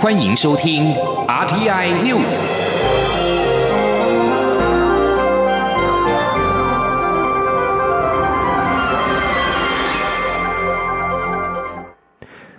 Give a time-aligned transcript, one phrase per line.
[0.00, 0.94] 欢迎收听
[1.28, 2.40] RTI News。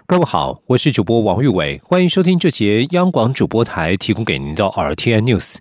[0.05, 5.55] 各位好，我是主播王玉伟，欢迎收听这节央广主播台提供给您的 RTI News。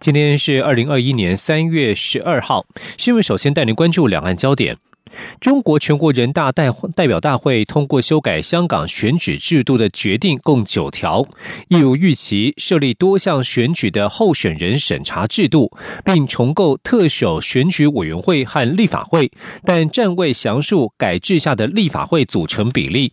[0.00, 2.66] 今天是二零二一年三月十二号，
[2.98, 4.76] 新闻首先带您关注两岸焦点。
[5.40, 11.26] 中国全国人大代代表大会通过修改香港选举制度的决定共九条，
[11.68, 15.70] 一如预期设立多项选举的候选人审查制度，
[16.04, 19.30] 并重构特首选举委员会和立法会，
[19.64, 23.12] 但暂未详述改制下的立法会组成比例。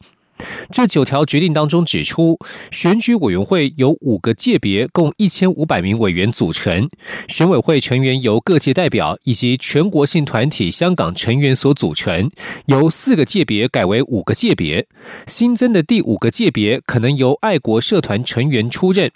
[0.71, 2.37] 这九条决定当中指出，
[2.71, 6.89] 选举委员会由五个界别，共一千五百名委员组成。
[7.27, 12.29] 选委会成员由各界代表以及全国性团体香港成员所组成，
[12.67, 14.87] 由四个界别改为五个界别。
[15.27, 19.11] 新增的第五个界别可能由爱国社团成员出任。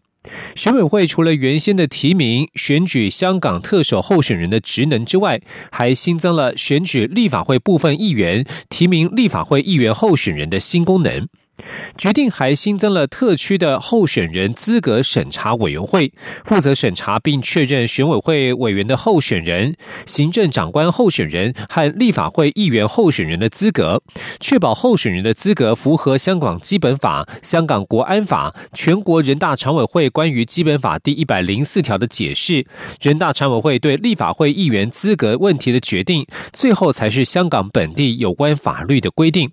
[0.56, 11.28] 选委会除了原先的提名、选举香港特首候选人的职能之外，还新增了选举立法会部分议员、提名立法会议员候选人的新功能。
[11.98, 16.12] 决定还新增了特区的候选人资格审查委员会，
[16.44, 24.02] 负责审查并确认选委会委员的候选人、行政长官候选人和立法会议员候选人的资格，
[24.40, 32.66] 确保候选人的资格符合香港基本法、香港国安法、全国人大常委会关于基本法第一百零四条的解释、
[33.00, 39.52] 人大常委会对立法会议员资格问题的决定，最后才是香港本地有关法律的规定。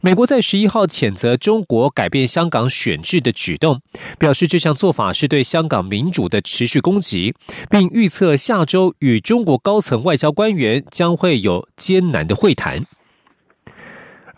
[0.00, 3.80] 美国在十一号谴责中国改变香港选制的举动，
[4.18, 7.34] 表示这项做法是对香港民主的持续攻击，
[7.70, 12.84] 并预测下周与中国高层外交官员将会有艰难的会谈。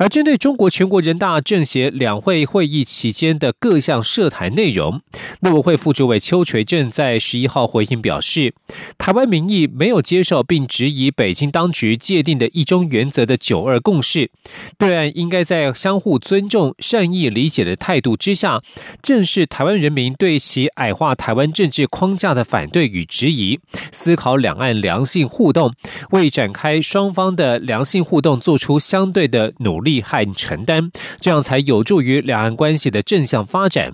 [0.04, 5.00] 而针对中国全国人大政协两会会议期间的各项涉台内容，
[5.40, 8.52] 陆委会副主委邱垂正在十一号回应表示，
[8.98, 14.30] 台湾民意没有接受并质疑北京当局界定的一中原则的九二共识，
[14.76, 18.60] 对岸应该在相互尊重、善意理解的态度之下，
[19.00, 23.58] 正视台湾人民对其矮化台湾政治框架的反对与质疑，
[23.90, 25.72] 思考两岸良性互动，
[26.10, 29.84] 为展开双方的良性互动做出相对的努。
[29.84, 30.90] 力和承担，
[31.20, 33.92] 这样才有助于两岸关系的正向发展。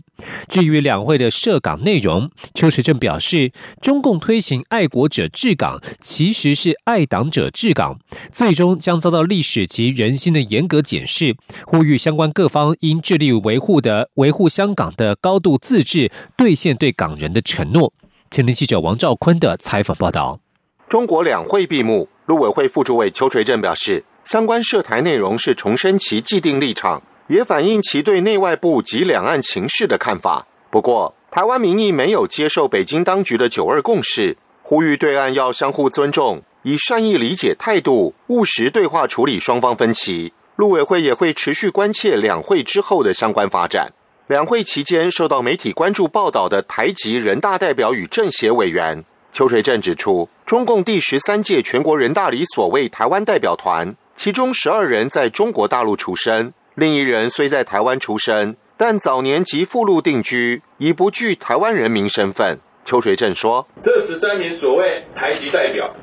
[0.48, 7.98] 至于两会的涉港内容，邱时正表示，中共推行爱国者治港，其实是爱党者治港，
[8.32, 11.36] 最终将遭到历史及人心的严格检视。
[11.64, 17.92] 呼吁相关各方应致力维护的维护香港的高度自治，兑现对港人的承诺。
[18.30, 20.40] 前天记者王兆坤的采访报道。
[20.88, 24.04] 中国两会闭幕，陆委会副主委邱垂正表示。
[24.30, 30.46] 相关涉台内容是重申其既定立场，也反映其对内外部及两岸情势的看法。
[30.70, 40.32] 不过，台湾民意没有接受北京当局的“九二共识”，呼吁对岸要相互尊重，以善意理解态度，务实对话处理双方分歧。
[40.54, 43.90] 陆委会也会持续关切两会之后的相关发展。
[44.28, 53.92] 两会期间受到媒体关注报道的台籍人大代表与政协委员邱水正指出，中共第十三届全国人大里所谓台湾代表团。
[54.22, 62.58] 其中十二人在中国大陆出生，另一人虽在台湾出生，但早年即赴陆定居，已不具台湾人民身份。
[62.84, 65.96] 邱水正说：“这十三名所谓台籍代表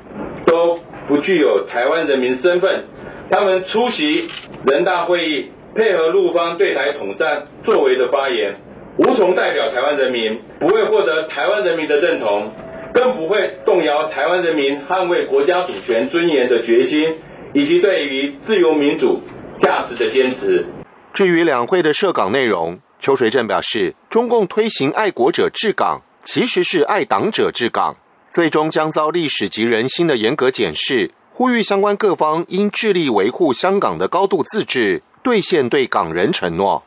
[0.44, 2.86] 都不具有台湾人民身份，
[3.30, 4.26] 他们出席
[4.66, 8.56] 人大会议，配合陆方对台统战作为的发言，
[8.96, 12.52] 无从代表台湾人民，不会获得台湾人民的认同，
[12.92, 17.14] 更不会动摇台湾人民捍卫国家主权尊严的决心。”
[17.54, 19.22] 以及对于自由民主
[19.62, 20.66] 价值的坚持。
[21.14, 27.96] 至于两会的涉港内容，邱水正表示，中共推行爱国者治港，其实是爱党者治港，
[28.30, 31.10] 最终将遭历史及人心的严格检视。
[31.30, 36.82] 呼吁相关各方应致力维护香港的高度自治，兑现对港人承诺。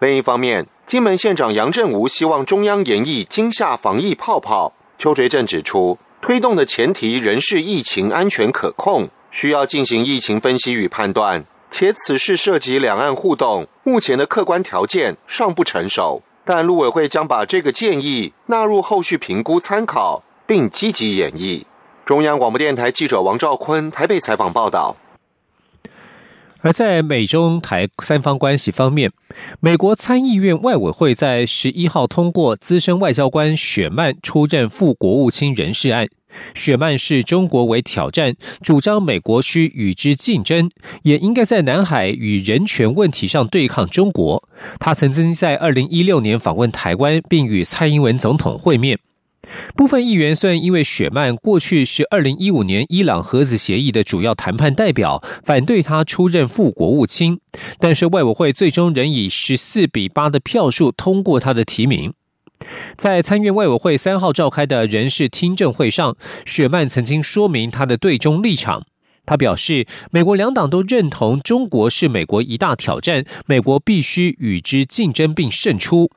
[0.00, 4.72] 另一方面，金门县长杨振武希望中央研议今夏防疫泡泡。
[4.98, 9.08] 邱水正指出，推动的前提仍是疫情安全可控。
[9.32, 16.22] 需要进行疫情分析与判断，且此事涉及两岸互动，目前的客观条件尚不成熟。
[16.44, 21.64] 但陆委会将把这个建议纳入后续评估参考，并积极演绎。
[22.04, 24.96] 中央广播电台记者王兆坤台北采访报道。
[26.62, 29.10] 而在美中台三方关系方面，
[29.60, 36.08] 美国参议院外委会在十一号通过资深外交官雪曼出任副国务卿人事案。
[36.54, 40.70] 雪曼视中国为挑战，主张美国需与之竞争，
[41.02, 44.48] 也应该在南海与人权问题上对抗中国。
[44.78, 48.98] 他曾经在二零一六年访问台湾，并与蔡英文总统会面。
[49.74, 57.40] 部分议员虽然因为雪曼过去是二零一五年伊朗核子协议的主要谈判代表，反对他出任副国务卿，
[57.78, 62.14] 但是外委会最终仍以十四比八的票数通过他的提名。
[62.96, 66.16] 在参院外委会三号召开的人事听证会上，
[66.46, 68.86] 雪曼曾经说明他的对中立场。
[69.24, 76.10] 他表示，美国两党都认同中国是美国一大挑战，美国必须与之竞争并胜出。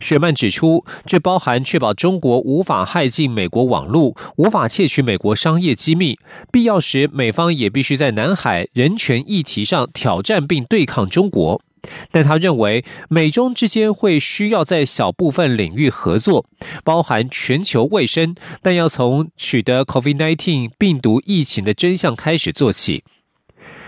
[0.00, 6.18] 雪曼指出，这包含确保中国无法害进美国网络，无法窃取美国商业机密。
[6.52, 11.60] 必要时，美方也必须在南海人权议题上挑战并对抗中国。
[12.10, 16.44] 但他认为，美中之间会需要在小部分领域合作，
[16.82, 23.04] 包含全球卫生，但要从取得 COVID-19 病毒疫情的真相开始做起。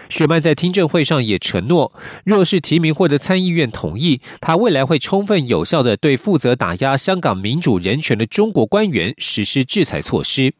[0.08, 1.92] 雪曼在听证会上也承诺，
[2.24, 10.54] 若是提名获得参议院同意，他未来会充分有效的对负责打压香港民主人权的中国官员实施制裁措施。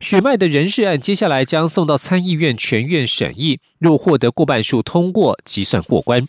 [0.00, 6.28] 雪曼的人事案接下来将送到参议院全院审议，若获得过半数通过，即算过关。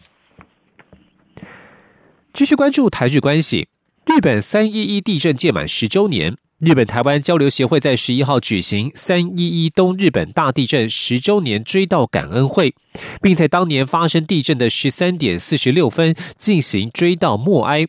[2.31, 3.67] 继续关注台日关系，
[4.05, 6.37] 日本三一一地震届满十周年。
[6.59, 12.73] 日本台湾交流协会在十一号举行三一一东日本大地震十周年追悼感恩会，
[13.21, 17.87] 并在当年发生地震的十三点四十六分进行追悼默哀。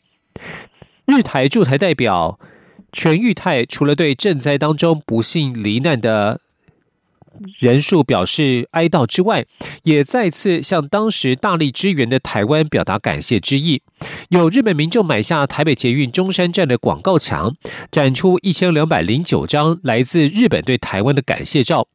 [1.07, 2.41] 日台驻台代表
[2.91, 6.41] 全玉泰除了对赈灾当中不幸罹难的。
[7.61, 9.45] 人数表示哀悼之外，
[9.85, 13.83] 也再次向当时大力支援的台湾表达感谢之意。
[14.29, 17.55] 有日本民众买下台北捷运中山站的广告墙，
[17.91, 21.89] 展出一千两百零九张来自日本对台湾的感谢照。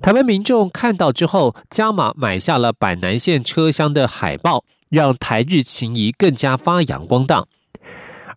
[0.00, 7.46] 台湾民众看到之后，加码买下了板南线车厢的海报，让台日情谊更加发扬光大。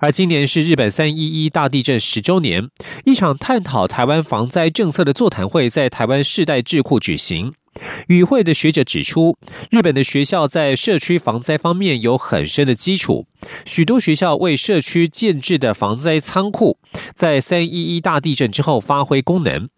[0.01, 2.69] 而今年是日本三一一大地震十周年，
[3.06, 7.53] 一场探讨台湾防灾政策的座谈会在台湾世代智库举行。
[8.07, 9.38] 与会的学者指出，
[9.69, 13.27] 日本的学校在社区防灾方面有很深的基础，
[13.63, 16.80] 许多学校为社区建制的防灾仓库，
[17.13, 19.69] 在三一一大地震之后发挥功能。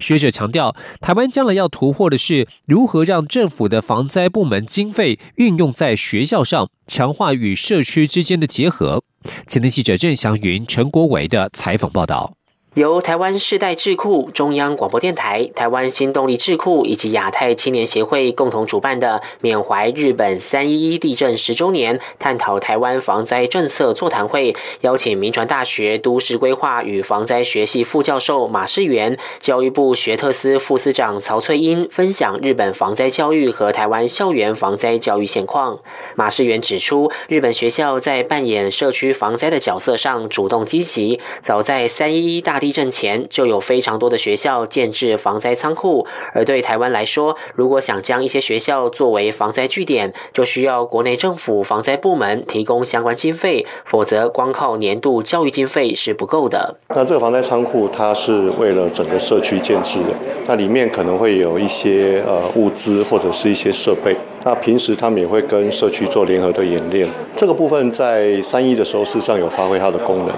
[0.00, 9.04] 学者强调，台湾将来要突破的是如何让政府的防灾部门经费运用在学校上，强化与社区之间的结合。
[9.46, 12.37] 前天记者郑祥云、陈国伟的采访报道。
[12.78, 35.80] 由台湾世代智库、中央广播电台、台湾新动力智库以及亚太青年协会共同主办的缅怀日本三一一地震十周年，探讨台湾防灾政策座谈会，邀请民传大学都市规划与防灾学系副教授马世元、教育部学特司副司长曹翠英分享日本防灾教育和台湾校园防灾教育现况。
[36.14, 42.67] 马世元指出，日本学校在扮演社区防灾的角色上主动积极，早在三一一大地。
[42.68, 56.76] 地震前就有非常多的学校建置防灾仓库，而对台湾来说，如果想将一些学校作为防灾据点，就需要国内政府防灾部门提供相关经费，否则光靠年度教育经费是不够的。
[56.88, 64.14] 那这个防灾仓库它是为了整个社区建制的，那里面可能会有一些呃物资或者是一些设备。
[64.44, 70.28] 那平时他们也会跟社区做联合的演练，这个部分在三一的时候事实上有发挥它的功能，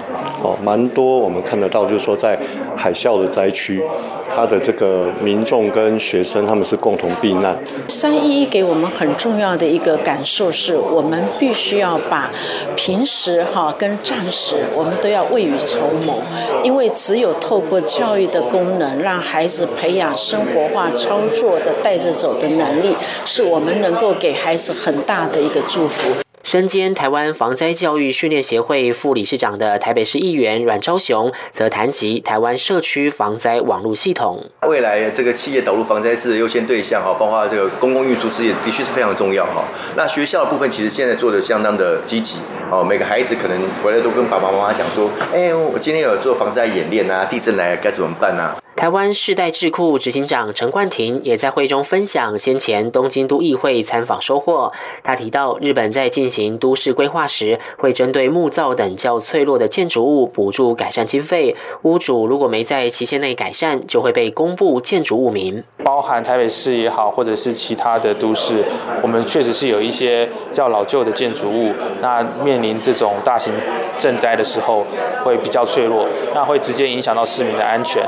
[0.41, 2.39] 哦，蛮多我们看得到，就是说在
[2.75, 3.83] 海啸的灾区，
[4.33, 7.57] 他的这个民众跟学生他们是共同避难。
[7.87, 12.31] 三一一给我们很重要的一个感受是，我们必须要把
[12.75, 16.21] 平时哈跟战时我们都要未雨绸缪，
[16.63, 23.71] 因为只有透过教育的功能，让孩子培养生活化操作的带着走的能力，是我们。
[23.81, 26.11] 能够给孩子很大的一个祝福。
[26.43, 34.43] 身兼台湾防灾教育训练协会副理事长的台北市议员阮昭雄，则谈及台湾社区防灾网络系统。
[34.67, 39.63] 未来这个企业导入防灾是优先对象哈，包括这个公共运输事业的确是非常重要哈。
[39.95, 42.39] 那学校的部分其实现在做的相当的积极
[42.71, 48.57] 哦，每个孩子可能回来都跟爸爸妈妈讲说，哎，我今天有做防灾演练啊，地震来该怎么办啊？
[48.81, 54.71] 台湾世代智库执行长陈冠廷也在会中分享先前东京都议会参访收获。
[55.03, 65.63] 他提到，日本在进行都市规划时，会针对木造等较脆弱的建筑物补助改善经费，屋主如果没在期限内改善，就会被公布建筑物名。
[65.83, 68.65] 包含台北市也好，或者是其他的都市，
[69.03, 71.71] 我们确实是有一些较老旧的建筑物，
[72.01, 73.53] 那面临这种大型
[73.99, 74.83] 震灾的时候
[75.23, 78.03] 会比较脆弱，那会直接影响到市民的安全。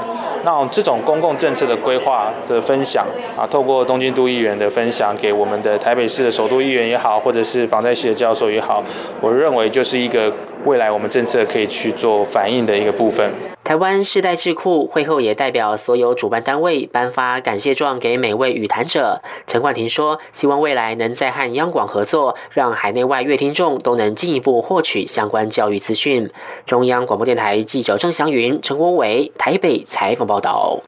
[0.45, 3.05] 那这种公共政策的规划的分享
[3.37, 8.83] 啊，透过东京都议员的分享给我们的台北市的首都议员也好，或者是防灾系的教授也好，
[9.21, 10.31] 我认为就是一个
[10.65, 13.31] 未来我们政策可以去做反应的一个部分。
[13.63, 19.21] 台湾世代智库会后也代表所有主办单位颁发感谢状给每位与谈者。
[19.47, 26.29] 陈冠廷说：“希望未来能再和央广合作，让海内外乐听众都能进一步获取相关教育资讯。”
[26.67, 30.81] 中央广播电台记者郑祥云、陈国伟台北采访报道。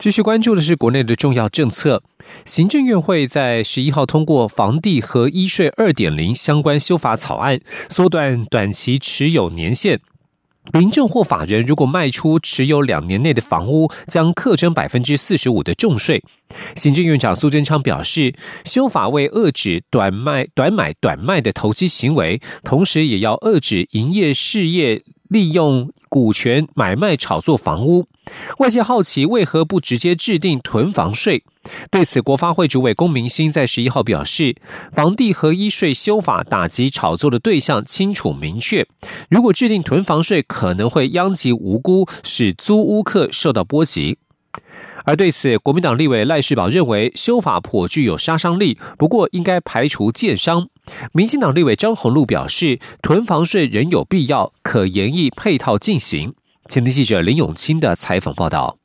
[0.00, 2.02] 继续关注的是国内的重要政策。
[2.44, 10.00] 行政院会在十一号通过房地合一税二点零相关修法草案，缩短短期持有年限。
[10.72, 16.22] 民政或法人如果卖出持有两年内的房屋，将课征百分之四十五的重税。
[16.76, 18.34] 行政院长苏贞昌表示，
[18.64, 28.06] 修法为遏制短卖、短买、短卖的投机行为，同时也要遏制营业事业利用股权买卖炒作房屋。
[28.58, 31.44] 外界好奇为何不直接制定囤房税？
[31.90, 34.56] 对此，国发会主委龚明鑫在十一号表示，
[34.92, 38.86] 房地合一税修法打击炒作的对象清楚明确，
[39.30, 44.18] 如果制定囤房税，可能会殃及无辜，使租屋客受到波及。
[45.08, 50.68] 而对此，国民党立委赖世宝认为修法颇具有杀伤力，不过应该排除建商。
[51.14, 56.34] 民进党立委张宏禄表示，囤房税仍有必要，可严议配套进行。
[56.68, 58.76] 前听记者林永清的采访报道。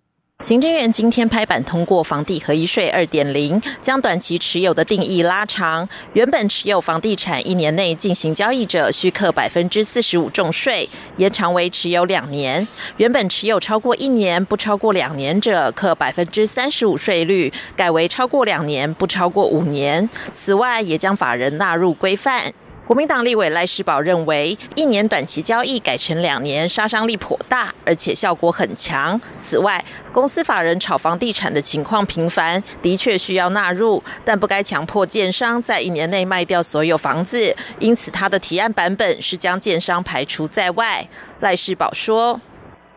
[0.43, 5.87] 行政院今天拍板通过房地合一税二点零，将短期持有的定义拉长。
[6.11, 12.67] 原本持有房地产一年内进行交易者，需课百分之四十五重税，延长为持有两年。
[12.97, 20.09] 原本持有超过一年不超过两年者，课百分之三十五税率，改为超过两年不超过五年。
[20.33, 22.53] 此外，也将法人纳入规范。
[22.85, 29.19] 国民党立委赖世宝认为，一年短期交易改成两年，杀伤力颇大，而且效果很强。
[29.37, 37.55] 此外，公司法人炒房地产的情况频繁，的确需要纳入，但不该强迫建商在一年内卖掉所有房子。
[37.79, 41.07] 因此，他的提案版本是将建商排除在外。
[41.39, 42.41] 赖世宝说：“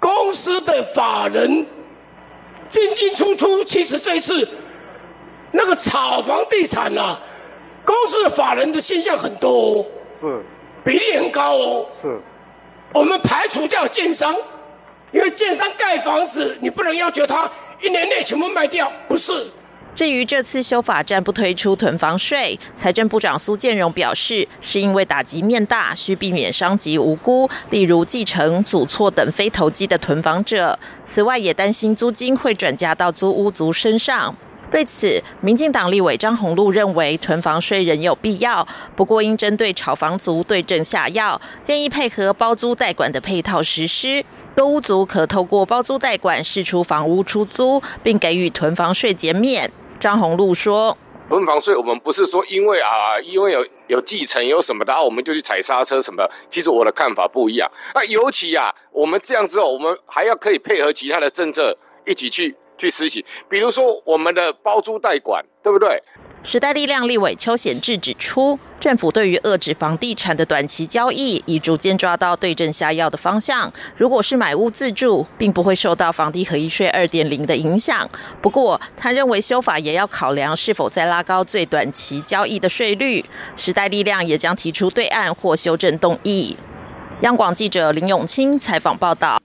[0.00, 1.64] 公司的法人
[2.68, 4.48] 进进出出，其实这次
[5.52, 7.20] 那个炒房地产啊。”
[7.96, 9.86] 公司法人的现象很多哦，
[10.20, 10.42] 是
[10.84, 12.20] 比例很高哦，是。
[12.92, 14.36] 我们排除掉建商，
[15.12, 17.50] 因为建商盖房子，你不能要求他
[17.80, 19.46] 一年内全部卖掉，不是。
[19.94, 30.78] 至于这次修法暂不推出囤房税，财政部长苏建荣表示，是因为打击面大，需避免伤及无辜，例如继承、祖错等非投机的囤房者。
[31.02, 34.36] 此外，也担心租金会转嫁到租屋族身上。
[34.68, 44.24] 对此，民进党立委张宏禄认为囤房税仍有必要，不过应针对炒房族对症下药，建议配合包租代管的配套实施。
[44.54, 49.70] 多屋族可透过包租代管释出房屋出租，并给予囤房税减免。
[50.00, 50.98] 张宏禄说
[51.30, 56.28] ：“囤房税我们不是说因为啊，因为有有继承有什么的，我们就去踩刹车什么？
[56.50, 57.70] 其实我的看法不一样。
[57.94, 66.02] 那尤其啊，我们这样之后，我们还要可以配合其他的政策一起去。”去实行，比如说我们的包租代管，对不对？
[66.42, 73.72] 时代力量立委邱显志指出，政府对于遏制房地产的短期交易，已逐渐抓到对症下药的方向。
[73.96, 78.08] 如果是买屋自住，并不会受到房地合一税二点零的影响。
[78.40, 83.24] 不过，他认为修法也要考量是否在拉高最短期交易的税率。
[83.56, 86.56] 时代力量也将提出对岸或修正动议。
[87.22, 89.40] 央广记者林永清采访报道。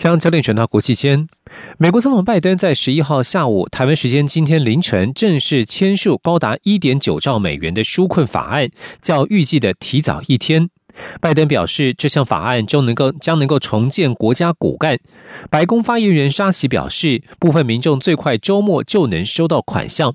[0.00, 1.28] 将焦点转到国际间，
[1.76, 8.70] 美国总统拜登在十一号下午台湾时间今天凌晨正式签署高达一点九兆美元的纾困法案，
[9.02, 10.70] 较预计的提早一天。
[11.20, 14.98] 拜登表示，这项法案就能够将能够重建国家骨干。
[15.50, 20.14] 白宫发言人沙奇表示，部分民众最快周末就能收到款项。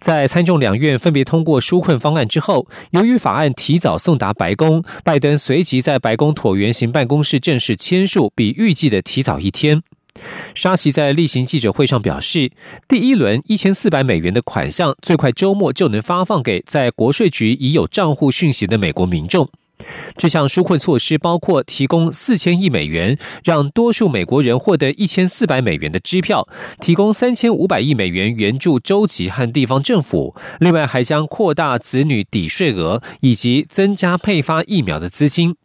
[0.00, 9.82] 在参众两院分别通过纾困方案之后，由于法案提早送达白宫，拜登随即在白宫椭圆形办公室正式签署，比预计的提早一天。
[10.52, 12.50] 沙奇在例行记者会上表示，
[12.88, 19.48] 第一轮一千四百美元的款项最快周末就能发放给在国税局已有账户讯息的美国民众。
[20.16, 26.42] 这项纾困措施包括提供四千亿美元，让多数美国人获得一千四百美元的支票；
[26.80, 30.34] 提供三千五百亿美元援助州级和地方政府。
[30.60, 35.56] 另外，还将扩大子女抵税额，以及增加配发疫苗的资金。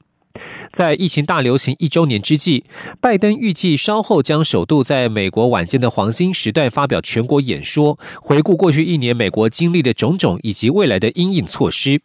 [0.71, 2.63] 在疫情大流行一周年之际，
[2.99, 12.01] 拜登预计稍后将首度在美国晚间的黄金时段发表全国演说，回顾过去一年美国经历的种种以及未来的因应措施。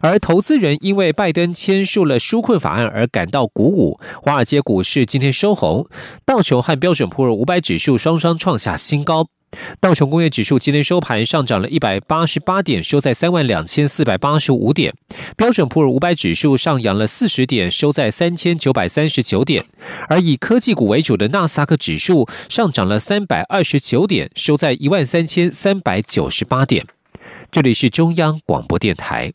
[0.00, 5.86] 而投资人因为拜登签署了纾困法案而感到鼓舞，华尔街股市今天收红，
[6.24, 9.28] 道琼和标准普尔五百指数双双创下新高。
[9.80, 14.94] 道琼工业指数今天收盘上涨了一百八十八点，收在三万两千四百八十五点；
[15.36, 19.62] 标准普尔五百指数上扬了四十点，收在三千九百三十九点。
[20.08, 26.86] 而以科技股为主的纳斯达克指数上涨了三百二十九点，收在一万三千三百九十八点。
[27.50, 29.34] 这里是中央广播电台。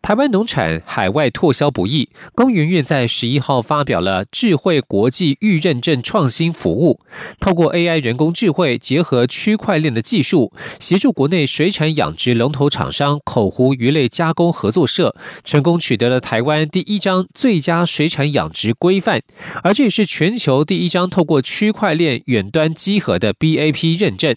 [0.00, 7.00] 台湾农产海外拓销不易，工研院在十一号发表了智慧国际预认证创新服务，
[7.38, 15.14] 透过 AI 人工智慧结合区块链的技术，协助国内水产养殖龙头厂商口湖鱼类加工合作社，
[15.44, 19.20] 成功取得了台湾第一张最佳水产养殖规范，
[19.62, 24.34] 而这也是全球第一张透过区块链远端集合的 BAP 认证。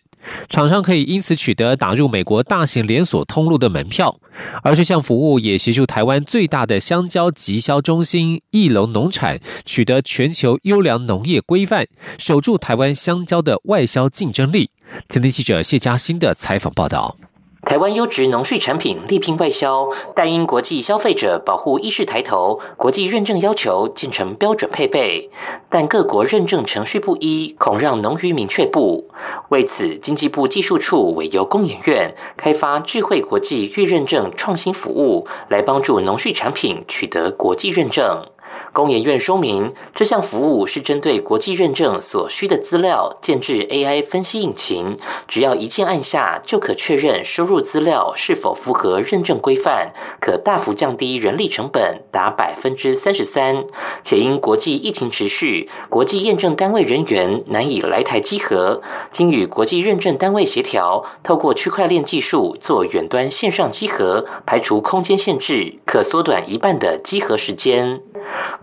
[0.48, 4.16] 厂商可以因此取得打入美国大型连锁通路的门票，
[4.64, 11.88] 而这项服务也协助台湾最大的香蕉集销中心翼龙农产取得全球优良农业规范，
[12.18, 14.70] 守住台湾香蕉的外销竞争力。
[15.08, 17.16] 今天记者谢嘉欣的采访报道。
[17.64, 25.30] 台湾优质农畜产品力拼外销，但因国际消费者保护意识抬头，国际认证要求建成标准配备，
[25.70, 29.10] 但各国认证程序不一，恐让农渔民却步。
[29.50, 38.26] 为此，经济部技术处委由工研院开发智慧国际预认证创新服务，来帮助农畜产品取得国际认证。
[38.74, 53.64] 工研院说明，这项服务是针对国际认证所需的资料建制 AI 分析引擎，只要一键按下就可确认输入资料是否符合认证规范，可大幅降低人力成本达百分之三十三。
[54.04, 58.82] 且因国际疫情持续，国际验证单位人员难以来台稽核，
[59.12, 68.02] 经与国际认证单位协调，透过区块链技术做远端线上稽核，排除空间限制，可缩短一半的稽核时间。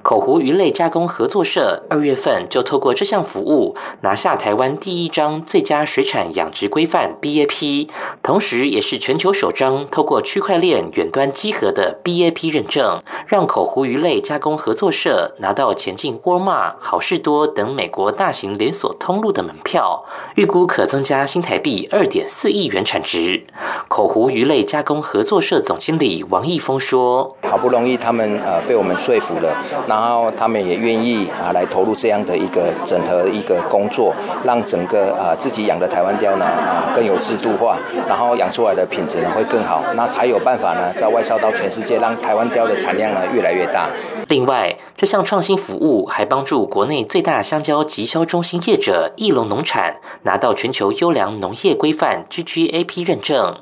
[0.02, 7.88] 口湖鱼类加工合作社二月份就透过这项服务拿下台湾第一张最佳水产养殖规范 BAP，
[8.22, 20.04] 同时也是全球首张透过区块链远端集合的 BAP 认证，让口湖鱼类加工合作社拿到前进沃尔玛、好事多等美国大型连锁通路的门票，
[20.36, 23.44] 预估可增加新台币二点四亿元产值。
[23.88, 37.76] 口湖鱼类加工合作社总经理王义峰说：“好不容易他们呃被我们说服了。”然后他们也愿意啊来投入这样的一个整合一个工作，让整个啊自己养的台湾雕呢啊更有制度化，
[38.06, 43.88] 然后养出来的品质呢会更好，那才有办法呢在外销到全世界，让台湾雕的产量呢越来越大。
[44.28, 53.56] 另外，这项创新服务还帮助国内最大香蕉集销中心业者翼龙农产拿到全球优良农业规范 GGAP 认证。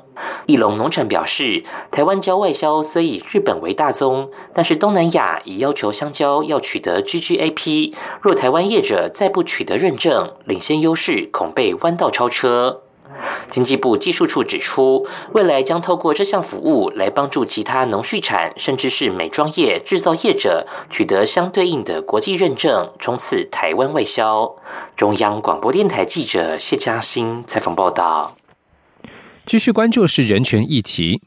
[0.45, 12.81] 翼龙农产表示，台湾蕉外销虽以日本为大宗，但是东南亚已要求香蕉要取得 GGAP，若台湾业者再不取得认证，领先优势恐被弯道超车。
[13.49, 24.55] 经济部技术处指出，未来将透过这项服务来帮助其他农畜产，甚至是美妆业制造业者取得相对应的国际认证，冲刺台湾外销。
[24.95, 28.35] 中央广播电台记者谢嘉欣采访报道。
[29.45, 31.21] 继续关注是人权议题。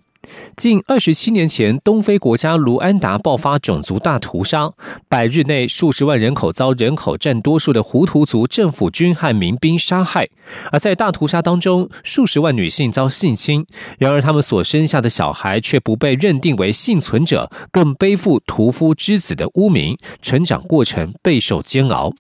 [0.57, 4.73] 近二十七年前，东非国家卢安达爆发种族大屠杀，
[5.09, 10.29] 百日内数十万人口遭人口占多数的胡图族政府军和民兵杀害。
[10.71, 13.65] 而在大屠杀当中，数十万女性遭性侵，
[13.99, 22.13] 然而他们所生下的小孩却不被认定为幸存者，更背负屠夫之子的污名，成长过程备受煎熬。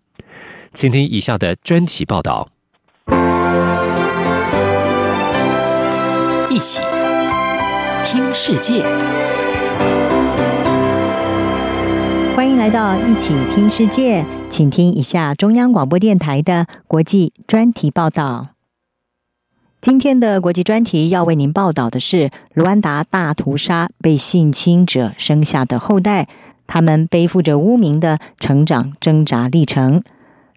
[0.72, 2.48] 请听以下的专题报道。
[6.50, 6.80] 一起。
[8.12, 8.82] 听世界，
[12.34, 18.48] 欢迎来到一起听世界，请听一下中央广播电台的国际专题报道。
[19.80, 26.26] 今天的国际专题要为您报道的是卢安达大屠杀被性侵者生下的后代，
[26.66, 30.02] 他们背负着污名的成长挣扎历程。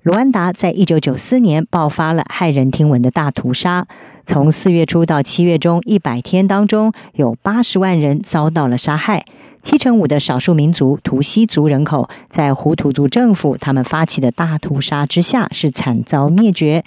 [0.02, 3.86] 卢安达在一九九四年爆发了骇人听闻的大屠杀，
[4.26, 9.26] 从四月初到七月中一百天当中，有八十万人遭到了杀害，
[9.62, 16.84] 七成五的少数民族图西族人口在胡图族政府他们发起的大屠杀之下是惨遭灭绝。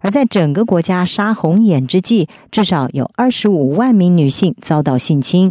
[0.00, 5.50] 而在整个国家杀红眼之际，至少有二十五万名女性遭到性侵。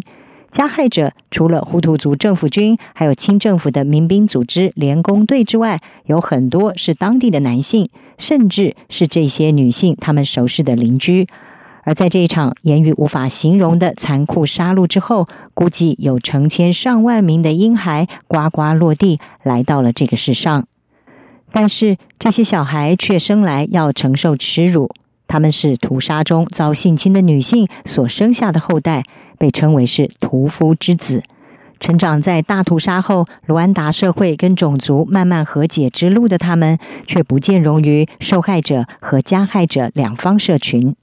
[0.52, 11.28] 加害者除了胡图族政府军，还有清政府的民兵组织联工队之外，有很多是当地的男性，甚至是这些女性他们熟识的邻居。
[11.86, 20.66] 而在这一场言语无法形容的残酷杀戮之后，估计有成千上万名的婴孩呱呱落地，来到了这个世上。
[21.52, 24.90] 但是这些小孩却生来要承受耻辱，
[25.28, 29.04] 他们是屠杀中遭性侵的女性所生下的后代，
[29.38, 31.22] 被称为是屠夫之子。
[31.84, 40.96] 成长在大屠杀后卢安达社会跟种族慢慢和解之路的他们，却不见容于受害者和加害者两方社群。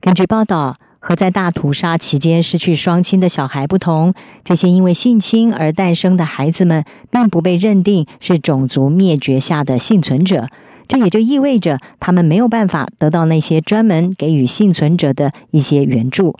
[0.00, 0.76] 根据报道。
[1.02, 4.12] 和在大屠杀期间失去双亲的小孩不同，
[4.44, 10.48] 这些因为性侵而诞生的孩子们，并不被认定是种族灭绝下的幸存者。
[10.86, 16.36] 这也就意味着，他们没有办法得到那些专门给予幸存者的一些援助，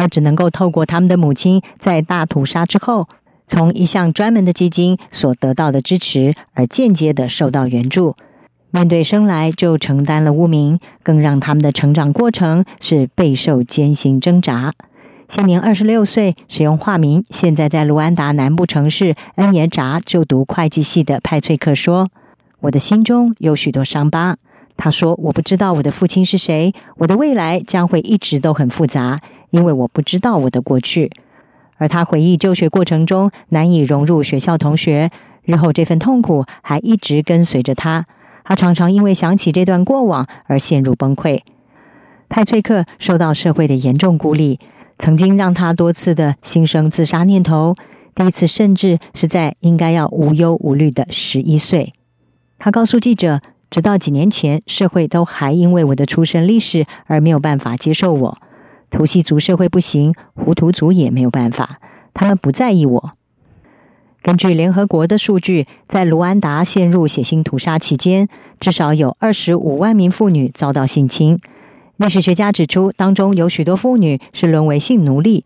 [0.00, 3.06] 而只能够透过他们的母亲在大屠杀之后，
[3.46, 8.16] 从一项专门的基金所得到的支持，而间接的受到援助。
[8.70, 14.72] 面对生来就承担了污名，更让他们的成长过程是备受艰辛挣扎。
[15.28, 22.08] 现年二十六岁，使用化名，现在在卢安达南部城市恩耶扎就读会计系的派翠克说
[22.60, 24.38] ：“我的心中有许多伤疤。”
[24.78, 29.18] 他说：“我不知道我的父亲是谁，我的未来将会一直都很复杂，
[29.50, 31.10] 因为我不知道我的过去。”
[31.78, 35.10] 而他回忆就学过程中难以融入学校同学，
[35.44, 38.06] 日后这份痛苦还一直跟随着他。
[38.44, 41.40] 他常常因为想起这段过往而陷入崩溃。
[42.28, 44.58] 派翠克受到社会的严重孤立，
[44.98, 47.74] 曾经让他多次的心生自杀念头。
[48.14, 51.94] 第一次甚至是在应该要无忧无虑的十一岁。
[52.58, 58.38] 他告诉记者，直到几年前，社会都还因为我的出生历史而没有办法接受我。
[58.90, 61.78] 图西族社会不行，胡图族也没有办法，
[62.12, 63.12] 他们不在意我。
[64.22, 71.38] 根据联合国的数据，在卢安达陷入血腥屠杀期间，至少有二十五万名妇女遭到性侵。
[71.96, 75.44] 历史学家指出，当中有许多妇女是沦为性奴隶，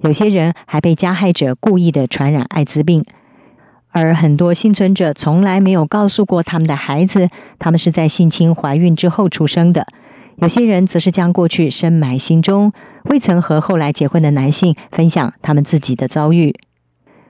[0.00, 3.04] 有些人还被加害者故意的传染艾滋病。
[3.92, 9.86] 而很多幸存者从来没有告诉过他们的孩子，他们是在性侵怀孕之后出生的。
[10.40, 12.72] 有些人则是将过去深埋心中，
[13.04, 16.54] 未曾和后来结婚的男性分享他们自己的遭遇。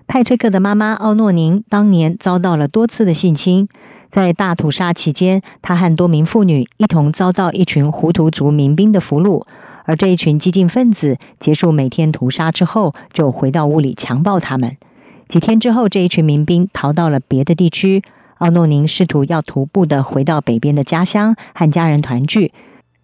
[0.06, 3.68] 派崔克的妈妈奥诺宁当年遭到了多次的性侵，
[4.08, 9.44] 在大屠杀期间，他和多名妇女一同遭到一群胡图族民兵的俘虏，
[9.84, 14.76] 而这一群激进分子结束每天屠杀之后，就回到屋里强暴他们。
[15.26, 18.02] 几天之后，这一群民兵逃到了别的地区，
[18.38, 22.52] 奥诺宁试图要徒步的回到北边的家乡和家人团聚，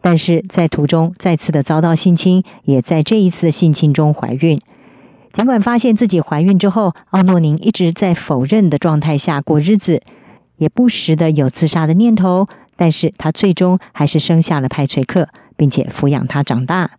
[0.07, 4.61] 但是在途中再次的遭到性侵，也在这一次性侵中怀孕。
[5.33, 10.01] 尽管发现自己怀孕之后，奥诺宁一直在否认的状态下过日子，
[10.59, 16.93] 也不时的有自杀的念头，但是他最终还是生下了派翠克，并且抚养他长大。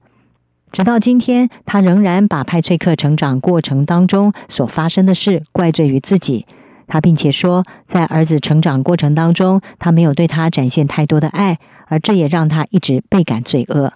[0.74, 6.46] 直到今天，他仍然把派翠克成长过程当中所发生的事怪罪于自己。
[6.88, 13.92] 他并且说，在儿子成长过程当中，他没有对他展现太多的爱，而这也让他一直倍感罪恶。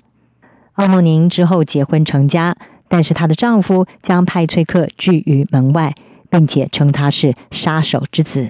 [0.73, 2.55] 奥莫宁之后结婚成家。
[2.93, 5.95] 但是她的丈夫将派崔克拒于门外，
[6.29, 8.49] 并且称他是杀手之子。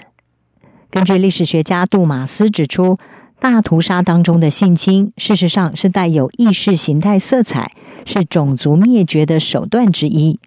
[0.90, 2.98] 根据历史学家杜马斯指出，
[3.40, 7.72] 大屠杀当中的性侵，事实上是带有意识形态色彩，
[8.04, 10.40] 是种族灭绝的手段之一。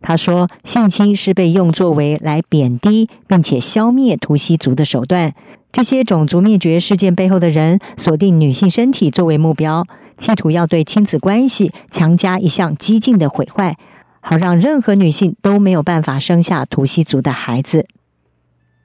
[0.00, 5.34] 他说，性侵是被用作为来贬低并且消灭图西族的手段。
[5.72, 9.86] 这些种族灭绝事件背后的人，锁定女性身体作为目标。
[10.16, 13.76] 企图要对亲子关系强加一项激进的毁坏，
[14.20, 17.86] 好让任何女性都没有办法生下图西族的孩子。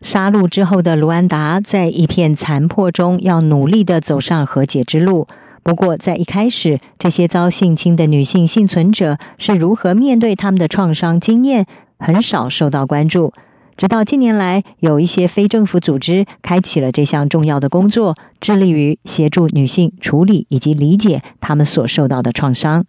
[0.02, 5.28] 杀戮之后的卢安达在一片残破中，要努力的走上和解之路。
[5.64, 11.68] 不过，在一开始，这些遭性侵的女性幸存者是如何面对他们的创伤经验，
[12.00, 13.32] 很少受到关注。
[13.78, 22.86] 直到近年来，有一些非政府组织开启了这项重要的工作，致力于协助女性处理以及理解他们所受到的创伤。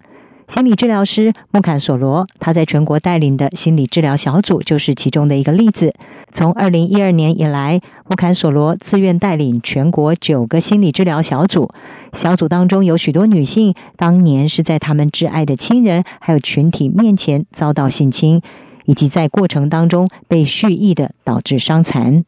[0.52, 5.94] 心理治疗师穆坎索罗，他在全国带领的心理治疗小组就是其中的一个例子。
[6.30, 11.70] 从二零一二年以来，穆坎索罗自愿带领全国九个心理治疗小组，
[12.12, 18.42] 小组当中有许多女性，当年是在他们挚爱的亲人还有群体面前遭到性侵。
[18.84, 22.24] 以及在过程当中被蓄意的导致伤残。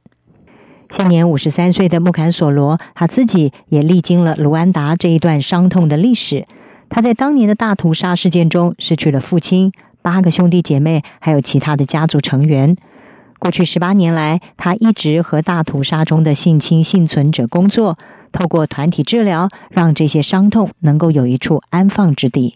[0.89, 6.47] 现年五十三岁的穆坎索罗，他自己也历经了卢安达这一段伤痛的历史。
[6.95, 12.77] 他在当年的大屠杀事件中失去了父亲、八个兄弟姐妹，还有其他的家族成员。
[13.41, 17.99] 过去十八年来，他一直和大屠杀中的性侵幸存者工作，
[18.31, 22.55] 透过团体治疗，让这些伤痛能够有一处安放之地。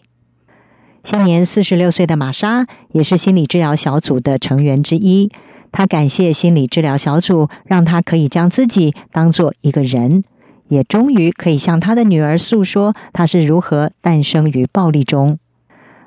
[1.03, 5.29] 现年四十六岁的玛莎也是心理治疗小组的成员之一。
[5.73, 10.23] 她感谢心理治疗小组，让她可以将自己当做一个人，
[10.69, 15.37] 也终于可以向他的女儿诉说他是如何诞生于暴力中。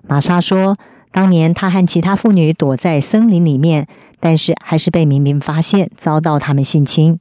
[0.09, 0.77] 玛莎说
[1.13, 3.87] ：“当年她和其他妇女躲在森林里面，
[4.19, 7.21] 但是还是被明明发现，遭到他们性侵。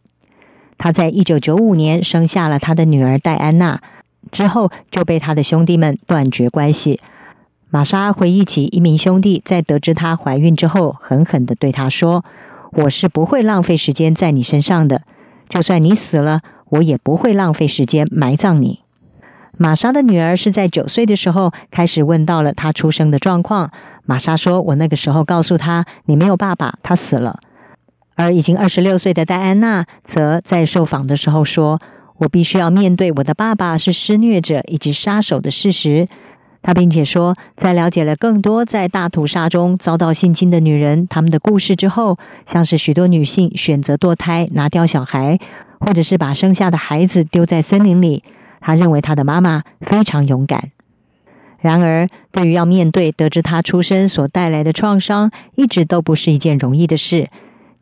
[0.77, 3.81] 她在一九九五年生下了她的女儿戴安娜，
[4.31, 6.99] 之后就被她的兄弟们断绝关系。”
[7.69, 12.25] 玛莎回忆起一名兄弟在得知她怀孕之后，狠狠的对她说
[12.73, 15.03] ：“我是不会浪费时间在你身上的，
[15.47, 16.41] 就算你死了，
[16.71, 18.81] 我也不会浪费时间埋葬你。”
[19.57, 23.71] 玛莎的女儿是在九岁的时候开始问到了她出生的状况。
[24.05, 27.39] 玛莎说：“我那个时候告诉她，你没有爸爸，他死了。”
[28.15, 31.79] 而已经二十六岁的戴安娜则在受访的时候说
[32.17, 36.07] ：“我必须要面对我的爸爸是施虐者以及杀手的事实。”
[36.63, 45.39] 她并且说，在了解了更多在大屠杀中遭到性侵的女人她们的故事之后，像是许多女性选择堕胎、拿掉小孩，
[45.81, 48.23] 或者是把生下的孩子丢在森林里。
[48.61, 50.71] 他认为他的妈妈非常勇敢。
[51.59, 57.29] 然而，对于要面对得知他出生所带来的创伤，一直都不是一件容易的事。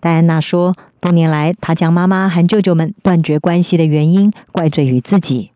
[0.01, 5.51] 戴安娜说，多年来，她将妈妈和舅舅们断绝关系的原因怪罪于自己。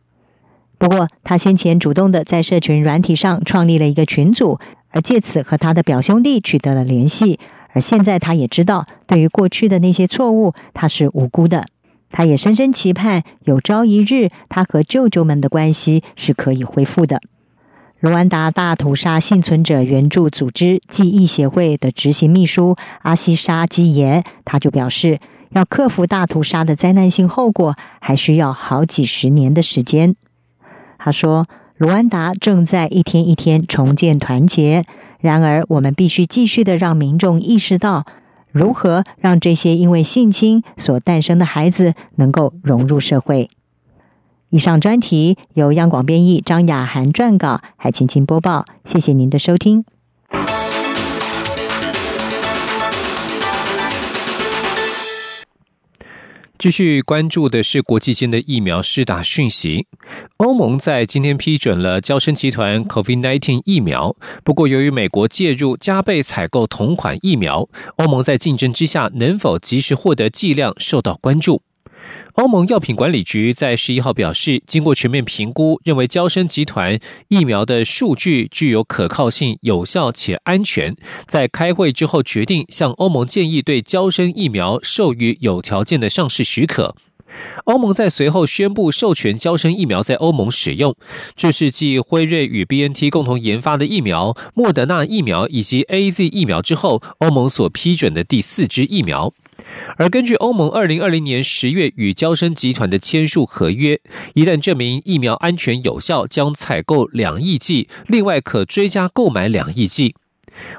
[0.78, 4.60] 不过，他先前主动的在社群软体上创立了一个群组，
[4.92, 7.40] 而借此和他的表兄弟取得了联系。
[7.72, 11.66] 而现在，他也知道，对于过去的那些错误，他是无辜的。
[12.14, 17.20] 他也深深期盼有朝一日，他和舅舅们的关系是可以恢复的。
[18.00, 30.16] 卢安达大屠杀幸存者援助组织记忆协会的执行秘书阿西沙基耶，他就表示，要克服大屠杀的灾难性后果，还需要好几十年的时间。
[31.00, 31.48] 他说
[31.78, 34.86] ：“卢安达正在一天一天重建团结，
[35.20, 38.06] 然而我们必须继续的让民众意识到，
[38.54, 43.50] 如何让这些因为性侵所诞生的孩子能够融入社会。”
[44.50, 48.64] 以上专题由央广编译，张雅涵撰稿，海青青播报。
[48.86, 49.84] 谢谢您的收听。
[56.64, 59.86] 继续关注的是国际间的疫苗施打讯息。
[60.38, 71.62] 欧盟在今天批准了交生集团 COVID-19 疫苗，不过由于美国介入加倍采购同款疫苗，欧盟在竞争之下能否及时获得剂量受到关注。
[72.34, 80.96] 欧盟药品管理局在十一号表示，经过全面评估，认为交生集团疫苗的数据具有可靠性、有效且安全。
[81.28, 86.96] 在开会之后，决定向欧盟建议对交生疫苗授予有条件的上市许可。
[87.66, 90.96] 欧盟在随后宣布授权交生疫苗在欧盟使用。
[91.36, 99.34] 这是继辉瑞与 B N T 共同研发的疫苗、莫德纳疫苗以及 A Z 疫苗之后，欧盟所批准的第四支疫苗。
[99.98, 104.00] 而根据欧盟二零二零年十月与交生集团的签署合约，
[104.34, 110.16] 一旦证明疫苗安全有效，将采购两亿剂，另外可追加购买两亿剂。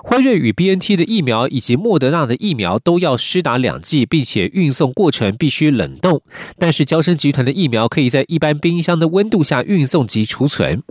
[0.02, 6.22] 辉瑞与 B N T 的疫苗以及莫德纳的疫苗都要施打两剂，并且运送过程必须冷冻。
[6.58, 10.82] 但是，交生集团的疫苗可以在一般冰箱的温度下运送及储存。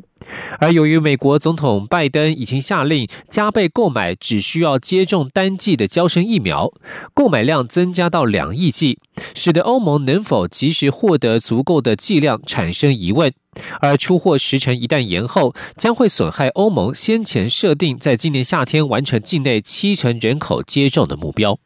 [0.59, 6.71] 而由于美国总统拜登已经下令加倍购买只需要接种单剂的交生疫苗，
[7.13, 8.99] 购买量增加到两亿剂，
[9.35, 13.33] 使得欧盟能否及时获得足够的剂量产生疑问。
[13.81, 21.59] 而出货时程一旦延后，将会损害欧盟先前设定在今年夏天完成境内七成人口接种的目标。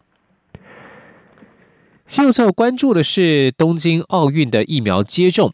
[2.06, 5.54] 新闻最后关注的是东京奥运的疫苗接种。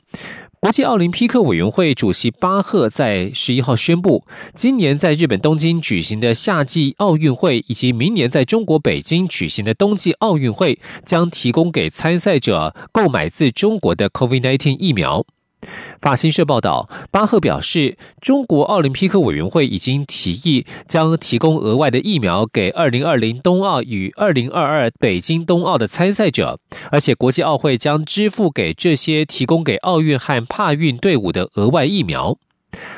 [0.63, 4.23] 国际奥林匹克委员会主席巴赫在十一号宣布，
[4.55, 15.25] 今年在日本东京举行的夏季奥运会，以及明年在中国北京举行的冬季奥运会，将提供给参赛者购买自中国的 COVID-19 疫苗。
[16.01, 26.59] 法新社报道，巴赫表示，中国奥林匹克委员会已经提议将提供额外的疫苗给2020冬奥与2022北京冬奥的参赛者，
[26.91, 32.37] 而且国际奥会将支付给这些提供给奥运和帕运队伍的额外疫苗。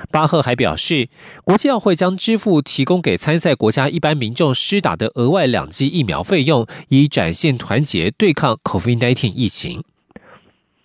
[0.09, 1.09] 巴赫还表示，
[1.43, 9.83] 国际奥会将支付提供给参赛国家一般民众施打的额外两剂疫苗费用，以展现团结对抗 COVID-19 疫情。